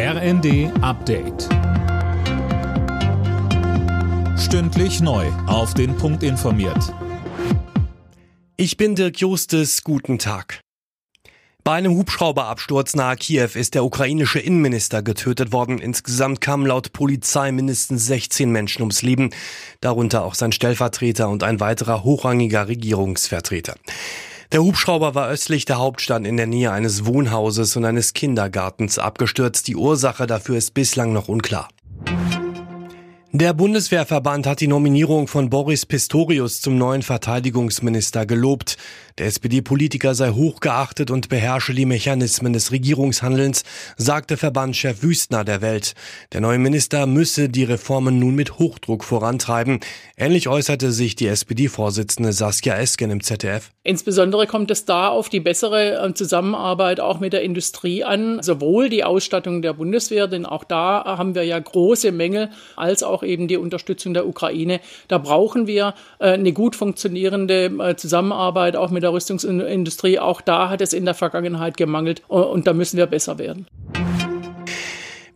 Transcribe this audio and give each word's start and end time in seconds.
RND 0.00 0.70
Update. 0.80 1.48
Stündlich 4.38 5.00
neu. 5.00 5.26
Auf 5.48 5.74
den 5.74 5.96
Punkt 5.96 6.22
informiert. 6.22 6.94
Ich 8.56 8.76
bin 8.76 8.94
Dirk 8.94 9.18
Justes. 9.18 9.82
Guten 9.82 10.20
Tag. 10.20 10.60
Bei 11.64 11.72
einem 11.72 11.96
Hubschrauberabsturz 11.96 12.94
nahe 12.94 13.16
Kiew 13.16 13.48
ist 13.54 13.74
der 13.74 13.84
ukrainische 13.84 14.38
Innenminister 14.38 15.02
getötet 15.02 15.50
worden. 15.50 15.80
Insgesamt 15.80 16.40
kamen 16.40 16.64
laut 16.64 16.92
Polizei 16.92 17.50
mindestens 17.50 18.06
16 18.06 18.52
Menschen 18.52 18.82
ums 18.82 19.02
Leben, 19.02 19.30
darunter 19.80 20.24
auch 20.24 20.34
sein 20.36 20.52
Stellvertreter 20.52 21.28
und 21.28 21.42
ein 21.42 21.58
weiterer 21.58 22.04
hochrangiger 22.04 22.68
Regierungsvertreter. 22.68 23.74
Der 24.50 24.62
Hubschrauber 24.62 25.14
war 25.14 25.28
östlich 25.28 25.66
der 25.66 25.76
Hauptstadt 25.76 26.24
in 26.24 26.38
der 26.38 26.46
Nähe 26.46 26.72
eines 26.72 27.04
Wohnhauses 27.04 27.76
und 27.76 27.84
eines 27.84 28.14
Kindergartens 28.14 28.98
abgestürzt. 28.98 29.68
Die 29.68 29.76
Ursache 29.76 30.26
dafür 30.26 30.56
ist 30.56 30.72
bislang 30.72 31.12
noch 31.12 31.28
unklar. 31.28 31.68
Der 33.32 33.52
Bundeswehrverband 33.52 34.46
hat 34.46 34.60
die 34.60 34.68
Nominierung 34.68 35.28
von 35.28 35.50
Boris 35.50 35.84
Pistorius 35.84 36.62
zum 36.62 36.78
neuen 36.78 37.02
Verteidigungsminister 37.02 38.24
gelobt. 38.24 38.78
Der 39.18 39.26
SPD-Politiker 39.26 40.14
sei 40.14 40.30
hochgeachtet 40.30 41.10
und 41.10 41.28
beherrsche 41.28 41.74
die 41.74 41.84
Mechanismen 41.84 42.54
des 42.54 42.72
Regierungshandelns, 42.72 43.64
sagte 43.98 44.38
Verbandschef 44.38 45.02
Wüstner 45.02 45.44
der 45.44 45.60
Welt. 45.60 45.94
Der 46.32 46.40
neue 46.40 46.58
Minister 46.58 47.06
müsse 47.06 47.50
die 47.50 47.64
Reformen 47.64 48.18
nun 48.18 48.34
mit 48.34 48.58
Hochdruck 48.58 49.04
vorantreiben. 49.04 49.80
Ähnlich 50.16 50.48
äußerte 50.48 50.90
sich 50.90 51.14
die 51.14 51.26
SPD-Vorsitzende 51.26 52.32
Saskia 52.32 52.76
Esken 52.76 53.10
im 53.10 53.22
ZDF. 53.22 53.72
Insbesondere 53.88 54.46
kommt 54.46 54.70
es 54.70 54.84
da 54.84 55.08
auf 55.08 55.30
die 55.30 55.40
bessere 55.40 56.06
äh, 56.06 56.12
Zusammenarbeit 56.12 57.00
auch 57.00 57.20
mit 57.20 57.32
der 57.32 57.40
Industrie 57.40 58.04
an, 58.04 58.42
sowohl 58.42 58.90
die 58.90 59.02
Ausstattung 59.02 59.62
der 59.62 59.72
Bundeswehr, 59.72 60.26
denn 60.26 60.44
auch 60.44 60.64
da 60.64 61.02
haben 61.06 61.34
wir 61.34 61.44
ja 61.44 61.58
große 61.58 62.12
Mängel, 62.12 62.50
als 62.76 63.02
auch 63.02 63.22
eben 63.22 63.48
die 63.48 63.56
Unterstützung 63.56 64.12
der 64.12 64.28
Ukraine. 64.28 64.80
Da 65.08 65.16
brauchen 65.16 65.66
wir 65.66 65.94
äh, 66.18 66.32
eine 66.32 66.52
gut 66.52 66.76
funktionierende 66.76 67.72
äh, 67.78 67.96
Zusammenarbeit 67.96 68.76
auch 68.76 68.90
mit 68.90 69.04
der 69.04 69.14
Rüstungsindustrie. 69.14 70.18
Auch 70.18 70.42
da 70.42 70.68
hat 70.68 70.82
es 70.82 70.92
in 70.92 71.06
der 71.06 71.14
Vergangenheit 71.14 71.78
gemangelt 71.78 72.20
und 72.28 72.66
da 72.66 72.74
müssen 72.74 72.98
wir 72.98 73.06
besser 73.06 73.38
werden. 73.38 73.66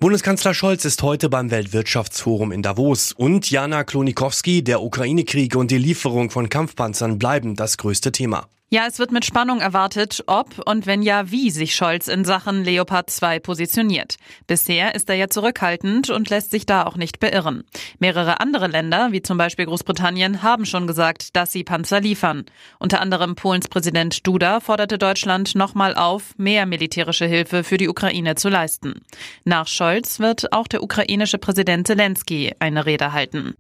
Bundeskanzler 0.03 0.53
Scholz 0.53 0.85
ist 0.85 1.01
heute 1.05 1.29
beim 1.29 1.53
Weltwirtschaftsforum 1.53 2.51
in 2.51 2.61
Davos 2.61 3.13
und 3.13 3.49
Jana 3.49 3.85
Klonikowski, 3.85 4.65
der 4.65 4.83
Ukraine-Krieg 4.83 5.55
und 5.55 5.71
die 5.71 5.79
Lieferung 5.79 6.29
von 6.29 6.49
Kampfpanzern 6.49 7.21
bleiben 7.21 7.55
das 7.55 7.77
größte 7.77 8.11
Thema. 8.11 8.49
Ja, 8.75 8.87
es 8.89 8.99
wird 8.99 9.13
mit 9.13 9.27
Spannung 9.27 9.61
erwartet, 9.61 10.25
ob 10.29 10.67
und 10.67 10.87
wenn 10.87 11.03
ja, 11.03 11.31
wie 11.31 11.51
sich 11.51 11.77
Scholz 11.77 12.09
in 12.09 12.25
Sachen 12.25 12.65
Leopard 12.65 13.11
2 13.11 13.39
positioniert. 13.39 14.17
Bisher 14.47 14.95
ist 14.95 15.11
er 15.11 15.17
ja 15.17 15.29
zurückhaltend 15.29 16.09
und 16.09 16.31
lässt 16.31 16.51
sich 16.51 16.65
da 16.65 16.85
auch 16.85 16.97
nicht 16.97 17.21
beirren. 17.21 17.65
Mehrere 17.99 18.41
andere 18.41 18.69
Länder, 18.69 19.13
wie 19.13 19.21
zum 19.21 19.37
Beispiel 19.37 19.67
Großbritannien, 19.67 20.43
haben 20.43 20.65
schon 20.65 20.87
gesagt, 20.87 21.37
dass 21.37 21.53
sie 21.53 21.65
Panzer 21.65 22.01
liefern. 22.01 22.47
Unter 22.79 23.03
anderem 23.03 23.35
Polens 23.35 23.69
Präsident 23.69 24.27
Duda 24.27 24.61
forderte 24.61 24.97
Deutschland 24.97 25.55
nochmal 25.55 25.95
auf, 25.95 26.33
mehr 26.39 26.65
militärische 26.65 27.27
Hilfe 27.27 27.65
für 27.65 27.77
die 27.77 27.91
Ukraine 27.91 28.37
zu 28.37 28.49
leisten. 28.49 29.03
Nach 29.45 29.69
Scholz 29.69 30.19
wird 30.19 30.51
auch 30.55 30.67
der 30.67 30.83
ukrainische 30.83 31.37
Präsident 31.37 31.87
Zelensky 31.87 32.55
eine 32.59 32.87
Rede 32.87 33.13
halten. 33.13 33.53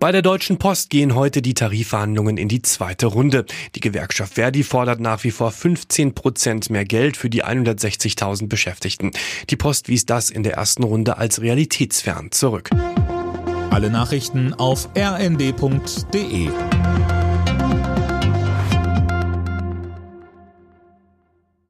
Bei 0.00 0.12
der 0.12 0.22
Deutschen 0.22 0.56
Post 0.56 0.88
gehen 0.88 1.14
heute 1.14 1.42
die 1.42 1.52
Tarifverhandlungen 1.52 2.38
in 2.38 2.48
die 2.48 2.62
zweite 2.62 3.06
Runde. 3.06 3.44
Die 3.74 3.80
Gewerkschaft 3.80 4.32
Verdi 4.32 4.62
fordert 4.62 4.98
nach 4.98 5.24
wie 5.24 5.30
vor 5.30 5.52
15 5.52 6.14
Prozent 6.14 6.70
mehr 6.70 6.86
Geld 6.86 7.18
für 7.18 7.28
die 7.28 7.44
160.000 7.44 8.48
Beschäftigten. 8.48 9.10
Die 9.50 9.56
Post 9.56 9.90
wies 9.90 10.06
das 10.06 10.30
in 10.30 10.42
der 10.42 10.54
ersten 10.54 10.84
Runde 10.84 11.18
als 11.18 11.42
realitätsfern 11.42 12.32
zurück. 12.32 12.70
Alle 13.68 13.90
Nachrichten 13.90 14.54
auf 14.54 14.88
rnd.de 14.96 16.48